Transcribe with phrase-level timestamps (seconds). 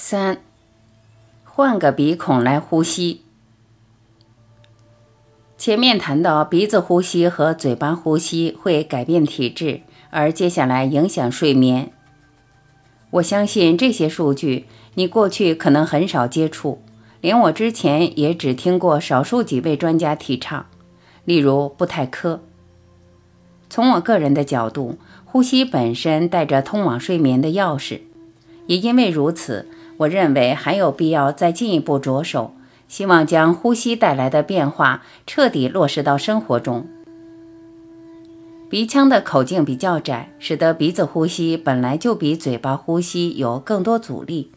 [0.00, 0.38] 三，
[1.42, 3.22] 换个鼻孔来呼吸。
[5.58, 9.80] 前面谈到鼻子呼吸和嘴巴呼吸会改变体质，
[10.10, 11.90] 而接下来影响睡眠。
[13.10, 16.80] 我相信这些数据你过去可能很少接触，
[17.20, 20.66] 连我之前也只听过少数几位专家提倡，
[21.24, 22.40] 例如布泰科。
[23.68, 28.02] 从我个人的角度，呼吸本身带着通往睡眠的钥匙，
[28.66, 29.68] 也因为如此，
[29.98, 32.54] 我认为还有必要再进一步着手，
[32.88, 36.86] 希望将呼吸带来的变化彻底落实到生活中。
[38.70, 44.50] 鼻腔的口径比较窄，使得鼻子呼吸本来就比嘴巴呼吸有更多阻力。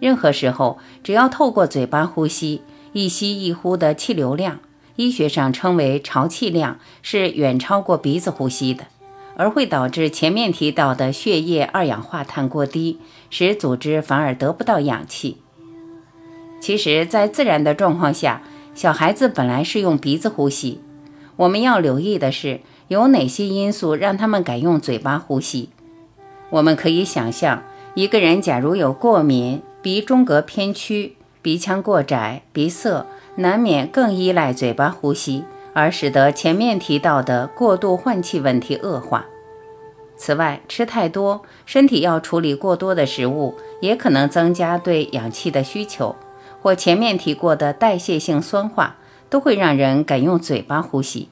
[0.00, 2.62] 任何时候，只要透过嘴巴呼吸，
[2.92, 4.58] 一吸一呼的气流量。
[4.96, 8.84] 医学上称为潮气量，是远超过鼻子呼吸的，
[9.36, 12.98] 而会导致前面提到的血液二氧化碳过低，
[13.30, 15.38] 使组织反而得不到氧气。
[16.60, 18.42] 其实，在自然的状况下，
[18.74, 20.80] 小孩子本来是用鼻子呼吸。
[21.36, 25.70] 我们要留意的是，有哪些因素让他们改用嘴巴呼吸？
[26.50, 27.62] 我们可以想象，
[27.94, 33.06] 一个人假如有过敏、鼻中隔偏曲、鼻腔过窄、鼻塞。
[33.36, 39.26] 难免更依赖嘴巴呼吸，而使得前面提到的过度换气问题恶化。
[40.16, 46.14] 此外，吃太多，身体要处理过多的食物，也可能增加对氧气的需求，
[46.60, 48.96] 或前面提过的代谢性酸化，
[49.28, 51.28] 都会让人改用嘴巴呼吸。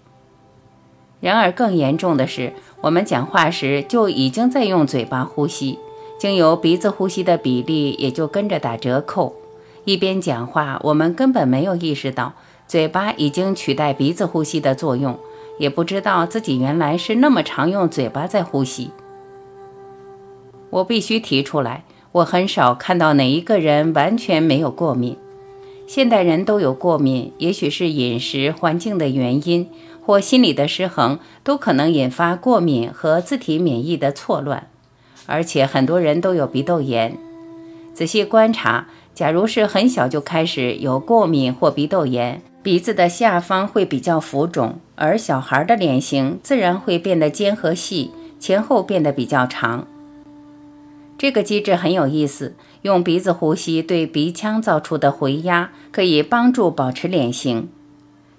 [1.21, 5.79] 然而，更严重的是，我们讲话时就已经在用嘴巴呼吸，
[6.19, 9.37] 经由鼻子呼吸的比例也就跟着打折扣。
[9.85, 12.33] 一边讲话，我们根本没有意识到
[12.71, 15.19] 嘴巴已经取代鼻子呼吸的作用，
[15.59, 18.93] 也不知道自己原来是那么常用嘴巴在呼吸。
[20.71, 21.83] 我必须提出来，
[22.13, 25.17] 我很少看到哪一个人完全没有过敏。
[25.89, 29.69] 现代人都有过敏，也许是饮食环境的原因，
[30.07, 34.69] 或心理的失衡，都可能引发过敏和自体免疫的错乱。
[35.27, 37.19] 而且很多人都有鼻窦炎，
[37.93, 38.87] 仔细观察。
[39.13, 49.87] 假如是很小就开始有过敏或鼻窦炎，鼻子的下方会比较浮肿，而小孩的脸型自然会变得尖和细，前后变得比较长。
[51.17, 57.71] 这个机制很有意思，用鼻子呼吸对鼻腔造出的回压可以帮助保持脸型。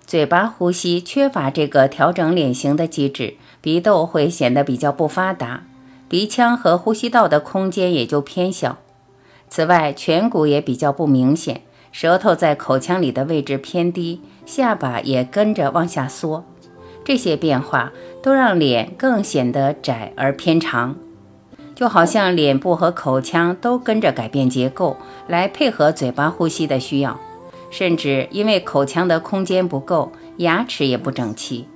[0.05, 5.63] 嘴巴呼吸缺乏这个调整脸型的机制，鼻窦会显得比较不发达，
[6.07, 8.77] 鼻腔和呼吸道的空间也就偏小。
[9.49, 16.45] 此外，颧骨也比较不明显，舌头在口腔里的位置偏低，下巴也跟着往下缩。
[17.03, 17.91] 这些变化
[18.21, 20.95] 都让脸更显得窄而偏长，
[21.75, 24.95] 就好像脸部和口腔都跟着改变结构，
[25.27, 27.19] 来配合嘴巴呼吸的需要。
[27.69, 31.67] 甚至因为口腔的空间不够，牙齿也不整齐。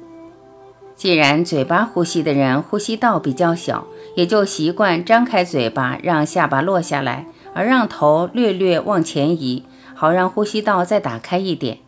[0.96, 7.26] 既然嘴巴呼吸的人呼吸道比较小，也就习惯张开嘴巴，让下巴落下来。
[7.54, 9.64] 而让头略略往前移，
[9.96, 11.80] 好让呼吸道再打开一点。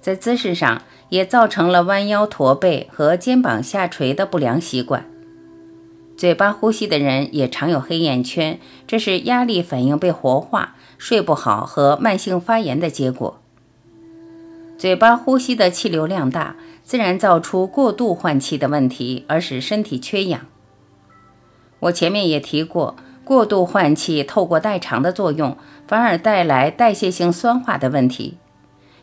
[0.00, 5.04] 在姿势上也造成了弯腰驼背和肩膀下垂的不良习惯。
[6.16, 13.38] 嘴巴呼吸的人也常有黑眼圈，这是压力反应被活化、睡不好和慢性发炎的结果。
[14.78, 20.46] 嘴巴呼吸的气流量大，自然造出过度换气的问题，而使身体缺氧。
[21.80, 22.96] 我前面也提过。
[23.26, 25.56] 过度换气透过代偿的作用，
[25.88, 28.36] 反而带来代谢性酸化的问题。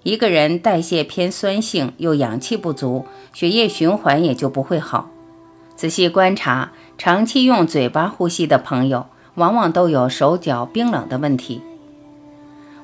[0.04, 5.10] 一个人代谢偏酸性，又氧气不足，血液循环也就不会好。
[5.76, 11.62] 仔细观察，长期用嘴巴呼吸的朋友，往往都有手脚冰冷的问题。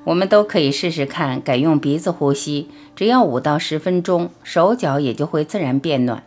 [0.03, 2.67] 我们都可以试试看，改用鼻子呼吸，
[2.97, 6.21] 只要五到十分钟，手脚也就会自然变暖。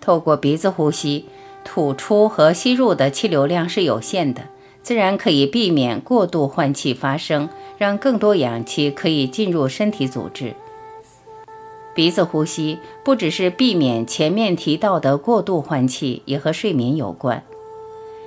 [0.00, 1.24] 透过鼻子呼吸。
[1.64, 4.42] 吐出和吸入的气流量是有限的，
[4.82, 10.54] 自然可以避免过度换气发生，让更多氧气可以进入身体组织。
[11.94, 17.42] 鼻子呼吸不只是避免前面提到的过度换气，也和睡眠有关。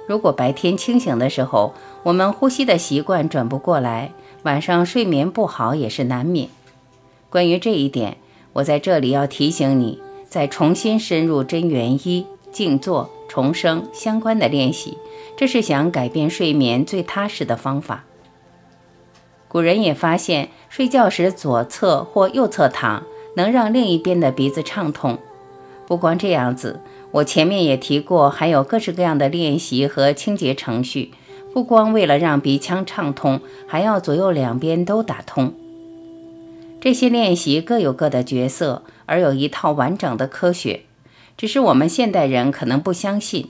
[0.07, 1.73] 如果白天清醒的时候，
[2.03, 4.11] 我们呼吸的习惯转不过来，
[4.43, 6.49] 晚上睡眠不好也是难免。
[7.29, 8.17] 关于这一点，
[8.53, 13.09] 我在这里要提醒你，再重新深入真元一静坐。
[13.33, 14.97] 重生相关的练习，
[15.37, 18.03] 这是想改变睡眠最踏实的方法。
[19.47, 23.03] 古人也发现，睡觉时左侧或右侧躺，
[23.37, 25.17] 能让另一边的鼻子畅通。
[25.87, 26.81] 不光这样子，
[27.11, 31.11] 我前面也提过，还有各式各样的练习和清洁程序，
[31.53, 35.53] 不光为了让鼻腔畅通，还要左右两边都打通。
[36.81, 40.81] 这些练习各有各的角色，而有一套完整的科学，
[41.41, 43.47] 只是我们现代人可能不相信。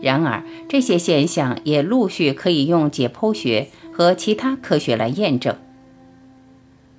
[0.00, 5.54] 然而，这些现象也陆续可以用解剖学和其他科学来验证。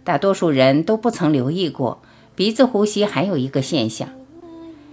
[0.04, 2.04] 大多数人都不曾留意过
[2.36, 4.10] 鼻子呼吸还有一个现象，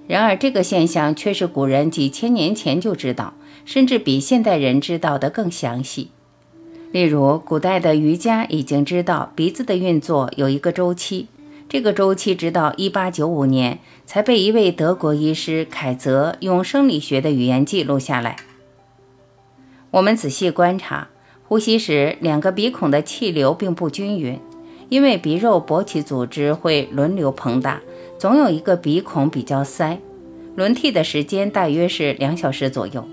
[0.06, 3.34] 然而这个现象却是古人几千年前就知道。
[3.66, 6.08] 甚至比现代人知道的更详细。
[6.90, 11.26] 例如，古代的瑜伽已经知道鼻子的运作有一个周期，
[11.68, 18.36] 这个周期直到1895年才被一位德国医师凯泽用生理学的语言记录下来。
[19.90, 21.08] 我们仔细观察，
[21.46, 24.40] 呼吸时两个鼻孔的气流并不均匀，
[24.88, 27.82] 因为鼻肉勃起组织会轮流膨大，
[28.18, 29.98] 总有一个鼻孔比较塞，
[30.56, 33.06] 轮替的时间大约是两小时左右。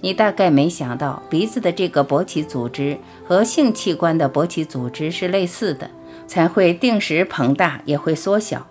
[0.00, 2.96] 你大概没想到，鼻子的这个勃起组织
[3.26, 5.90] 和性器官的勃起组织是类似的，
[6.26, 8.66] 才会定时膨大，也会缩小。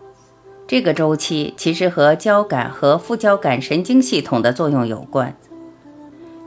[0.67, 5.35] 这个周期其实和交感和副交感神经系统的作用有关。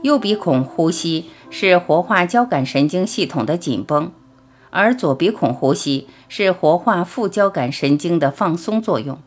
[0.01, 4.11] 右鼻孔呼吸是活化交感神经系统的紧绷，
[4.69, 9.19] 而左鼻孔呼吸是活化副交感神经的放松作用。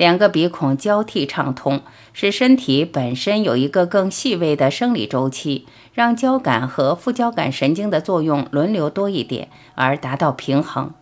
[0.00, 1.82] 两个鼻孔交替畅通，
[2.14, 10.94] 使身体本身有一个更细微的生理周期，让交感和副交感神经的作用轮流多一点，而达到平衡。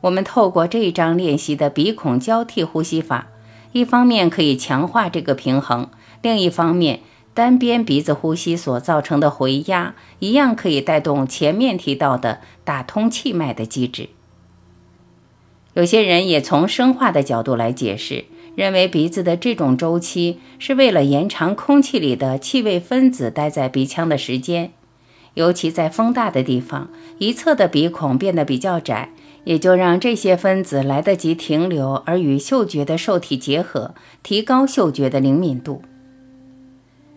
[0.00, 3.28] 我们透过这一章练习的鼻孔交替呼吸法，
[3.70, 5.88] 一方面可以强化这个平衡，
[6.22, 7.02] 另一方面，
[7.32, 14.08] 单边鼻子呼吸所造成的回压，一样可以带动前面提到的打通气脉的机制。
[15.74, 24.72] 有些人也从生化的角度来解释，认为鼻子的这种周期是为了延长空气里的气味分子待在鼻腔的时间，
[25.34, 29.08] 尤其在风大的地方，一侧的鼻孔变得比较窄，
[29.44, 35.80] 也就让这些分子来得及停留，而与嗅觉的受体结合，提高嗅觉的灵敏度。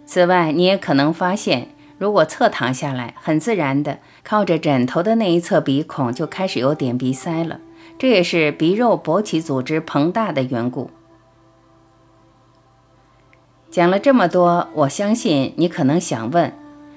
[0.05, 1.67] 此外，你也可能发现，
[1.97, 7.59] 如果侧躺下来，很自然的靠着枕头的那一侧鼻孔就开始有点鼻塞了。
[7.97, 10.89] 这也是鼻肉勃起组织膨大的缘故。
[13.71, 16.53] 讲了这么多，我相信你可能想问：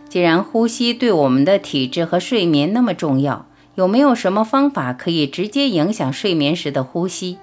[0.08, 7.38] 既然呼吸对我们的体质和睡眠那么重要，有没有什么方法可以直接影响睡眠时的呼吸？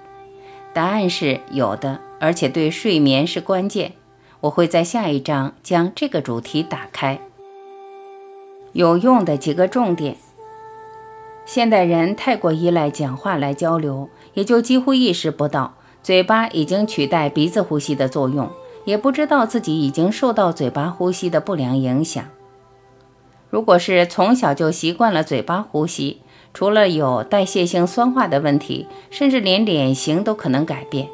[0.74, 3.94] 答案是有的，而且对睡眠是关键。
[4.42, 7.20] 我会在下一章将这个主题打开。
[8.74, 10.18] 有用的几个重点。
[11.46, 18.50] 现代人太过依赖讲话来交流，也就几乎意识不到嘴巴已经取代鼻子呼吸的作用，
[18.84, 22.26] 也不知道自己已经受到嘴巴呼吸的不良影响。
[23.50, 26.22] 如果是从小就习惯了嘴巴呼吸，
[26.54, 31.08] 除了有代谢性酸化的问题，甚至连脸型都可能改变。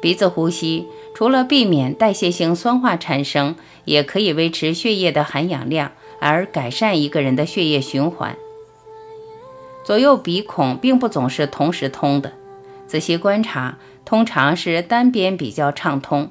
[0.00, 3.56] 鼻子呼吸除了避免代谢性酸化产生，
[3.86, 8.36] 也可以维持血液的含氧量，而改善一个人的血液循环。
[9.84, 12.32] 左右鼻孔并不总是同时通的，
[12.86, 16.30] 仔细观察，通常是单边比较畅通。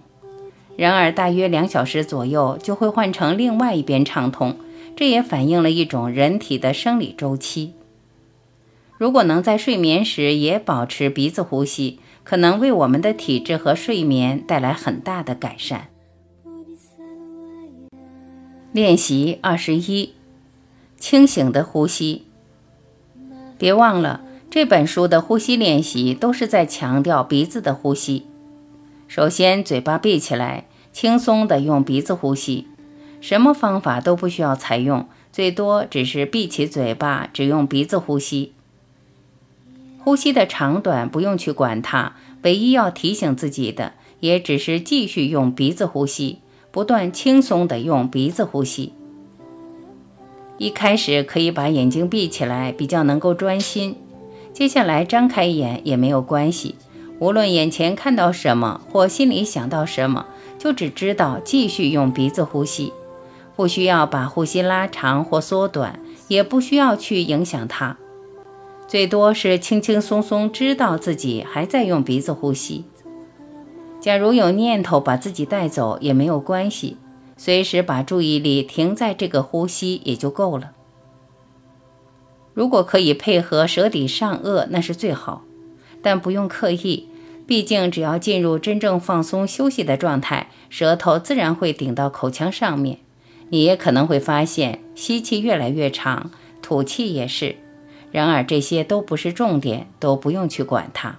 [0.78, 4.58] 然而，大约两小时左右就会换成另外一边畅通，
[4.96, 7.74] 这也反映了一种人体的生理周期。
[8.98, 15.90] 如果能在睡眠时也保持鼻子呼吸，可能为我们的体质和睡眠带来很大的改善。
[18.72, 20.14] 练习二十一：
[20.98, 22.28] 清醒的呼吸。
[23.62, 28.26] 别忘了，这本书的呼吸练习都是在强调鼻子的呼吸。
[29.08, 32.66] 首先，嘴巴闭起来，轻松地用鼻子呼吸，
[33.20, 38.54] 什么方法都不需要采用，最多只是闭起嘴巴，只用鼻子呼吸。
[40.00, 46.40] 呼吸的长短不用去管它，唯一要提醒自己的，也只是继续用鼻子呼吸，
[46.72, 48.94] 不断轻松地用鼻子呼吸。
[50.62, 53.96] 一开始可以把眼睛闭起来，比较能够专心。
[54.54, 56.76] 接下来张开眼也没有关系，
[57.18, 60.28] 无论眼前看到什么或心里想到什么，
[60.60, 62.94] 就只知道继续用鼻子呼吸，
[63.56, 67.98] 不需要把呼吸拉长或缩短，也不需要去影响它，
[68.88, 72.86] 最多是轻轻松松知道自己还在用鼻子呼吸。
[74.00, 76.98] 假如有念头把自己带走也没有关系。
[77.44, 80.74] 随时把注意力停在这个呼吸也就够了。
[82.54, 85.42] 如果可以配合舌底上颚，那是最好，
[86.04, 87.08] 但不用刻意。
[87.48, 93.00] 毕竟只要进入真正放松休息的状态，舌头自然会顶到口腔上面。
[93.50, 96.30] 你也可能会发现吸气越来越长，
[96.62, 97.56] 吐气也是。
[98.12, 101.18] 然而这些都不是重点，都不用去管它。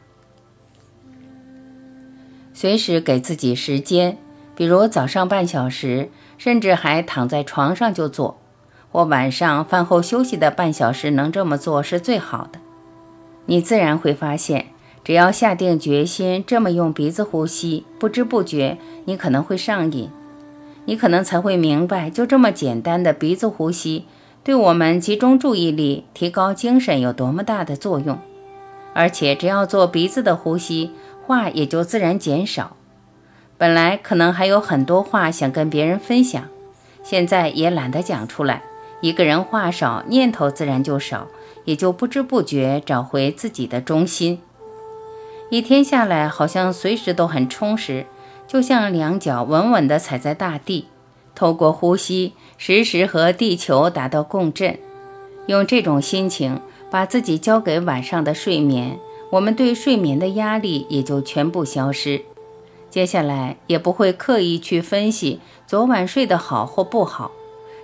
[2.54, 4.18] 随时给自己时间，
[4.54, 8.38] 比如早上半小时，甚至还躺在床上就做，
[8.90, 12.58] 或晚上饭后休息的半小时，能这么做是最好的。
[13.46, 14.66] 你自然会发现，
[15.02, 20.10] 只要下定决心这么用鼻子呼吸，不知不觉你可能会上瘾，
[20.84, 24.04] 你可能才会明白，就这么简单的鼻子呼吸，
[24.44, 28.18] 对我们集中注意力、提高精神有多么大的作用。
[28.94, 30.90] 而且只要做鼻子的呼吸，
[31.26, 32.76] 话也就自然减少。
[33.62, 36.48] 本来可能还有很多话想跟别人分享，
[37.04, 38.64] 现在也懒得讲出来。
[39.00, 41.28] 一个人话少，念头自然就少。
[41.64, 44.40] 也就不知不觉找回自己的中心，
[45.48, 48.06] 一天下来好像随时都很充实，
[48.48, 50.88] 就像两脚稳稳地踩在大地，
[51.36, 54.76] 透过呼吸时时和地球达到共振。
[55.46, 58.98] 用这种心情把自己交给晚上的睡眠，
[59.30, 62.22] 我们对睡眠的压力也就全部消失。
[62.92, 67.30] 接下来也不会刻意去分析昨晚睡得好或不好。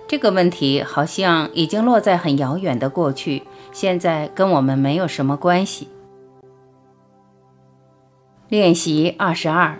[0.07, 5.87] 这个问题好像已经落在很遥远的过去，现在跟我们没有什么关系。
[8.49, 9.79] 练习二十二，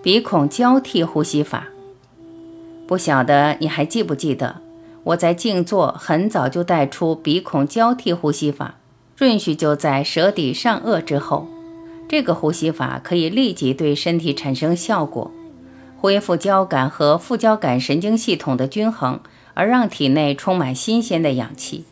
[0.00, 1.66] 鼻孔交替呼吸法。
[2.86, 4.60] 不晓得你还记不记得，
[5.02, 8.76] 我在静坐很早就带出鼻孔交替呼吸法，
[9.16, 11.48] 顺序就在舌底上颚之后。
[12.10, 15.30] 这个呼吸法可以立即对身体产生效果。
[16.00, 19.20] 恢复交感和副交感神经系统的均衡，
[19.54, 21.84] 而让体内充满新鲜的氧气。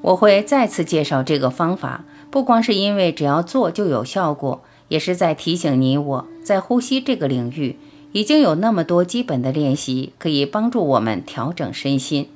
[0.00, 7.76] 我会再次介绍这个方法，不光是因为只要做就有效果，也是在提醒你，我在呼吸这个领域
[8.12, 12.30] 已经有那么多基本的练习，可以帮助我们调整身心。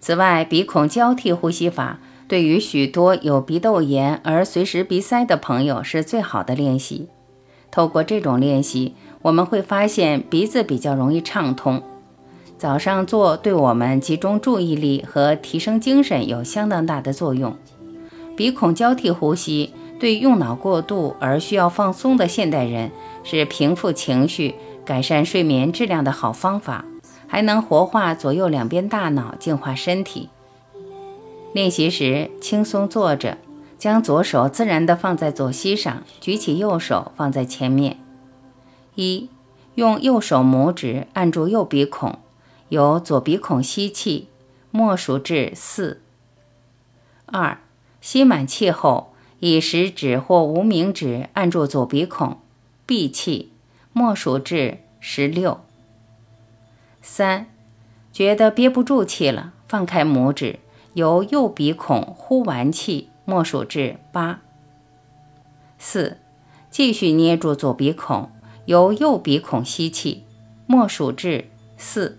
[0.00, 7.08] 此外，鼻孔交替呼吸法对于许多有鼻窦炎而随时鼻塞的朋友是最好的练习。
[7.70, 11.82] 透过这种练习，我们会发现鼻子比较容易畅通。
[12.56, 17.56] 早上做对我们集中注意力和提升精神有相当大的作用。
[18.36, 22.90] 鼻孔交替呼吸对用脑过度而需要放松的现代人
[23.22, 24.54] 是平复情绪、
[24.84, 26.84] 改善睡眠质量的好方法，
[27.26, 30.30] 还能活化左右两边大脑，净化身体。
[31.54, 33.38] 练习时轻松坐着。
[33.76, 37.98] 将左手自然地放在左膝上，举起右手放在前面。
[38.94, 39.28] 一，
[39.74, 42.18] 用右手拇指按住右鼻孔，
[42.70, 44.28] 由左鼻孔吸气，
[44.70, 46.00] 默数至四。
[47.26, 47.58] 二，
[48.00, 52.38] 吸满气后，以食指或无名指按住左鼻孔，
[52.86, 53.52] 闭气，
[53.92, 55.60] 默数至十六。
[57.02, 57.48] 三，
[58.10, 60.60] 觉得憋不住气了，放开拇指，
[60.94, 63.10] 由右鼻孔呼完气。
[63.26, 64.42] 默数至八。
[65.78, 66.18] 四，
[66.68, 68.30] 继续捏住左鼻孔，
[68.66, 70.24] 由右鼻孔吸气，
[70.66, 71.46] 默数至
[71.78, 72.18] 四。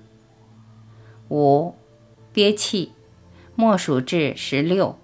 [1.29, 1.75] 五，
[2.33, 2.93] 憋气，
[3.53, 4.97] 默数至十六。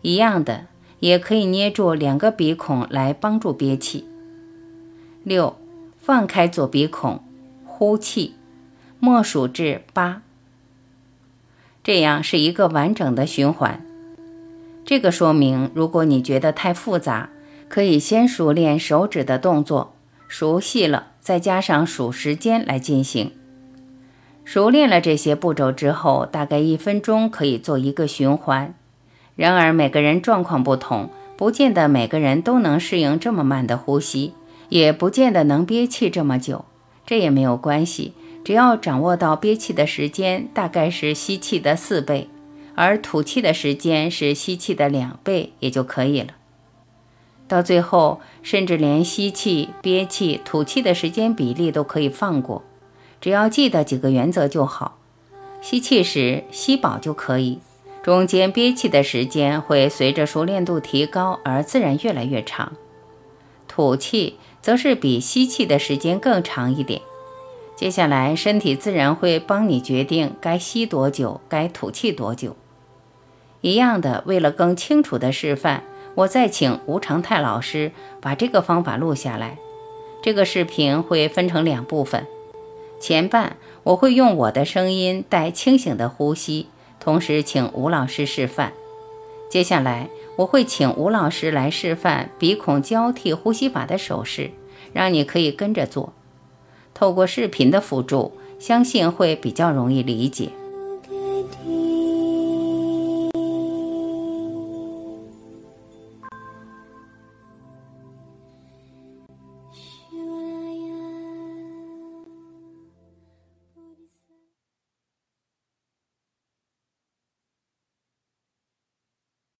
[0.00, 0.66] 一样的，
[0.98, 4.04] 也可以捏住两个鼻孔来帮助憋气。
[5.22, 5.56] 六，
[5.98, 7.22] 放开左鼻孔，
[7.64, 8.34] 呼气，
[8.98, 10.22] 默数至八。
[11.84, 13.84] 这样是一个完整的循环。
[14.84, 17.30] 这个说明，如果你觉得太复杂，
[17.68, 19.94] 可以先熟练手指的动作，
[20.28, 23.32] 熟悉了再加上数时间来进行。
[24.44, 28.74] 熟练了这些步骤之后，大概一分钟可以做一个循环。
[29.36, 34.34] 然而每个人状况不同，不见得每个人都能适应这么慢的呼吸，
[34.68, 36.64] 也不见得能憋气这么久。
[37.06, 42.28] 这也没有关系，只要掌握到憋气的时间大概是吸气的四倍。
[42.74, 46.28] 而吐气的时间是吸气的两倍，也就可以了。
[47.46, 52.62] 到最后，甚至连吸气、憋气、吐气的时间比例都可以放过，
[53.20, 54.96] 只要记得几个原则就好。
[55.60, 57.58] 吸气时吸饱就可以，
[58.02, 62.72] 中间憋气的时间会随着熟练度提高而自然越来越长。
[63.68, 67.02] 吐气则是比吸气的时间更长一点。
[67.82, 72.54] 接下来，身体自然会帮你决定该吸多久，该吐气多久。
[73.60, 75.82] 一样的，为了更清楚的示范，
[76.14, 79.58] 我再请吴长泰老师把这个方法录下来。
[80.22, 82.24] 这个视频会分成两部分，
[83.00, 86.68] 前半我会用我的声音带清醒的呼吸，
[87.00, 88.72] 同时请吴老师示范。
[89.50, 94.52] 接下来我会请吴老师来示范鼻孔交替呼吸法的手势，
[94.92, 96.12] 让你可以跟着做。
[96.94, 100.50] 透过视频的辅助，相信会比较容易理解。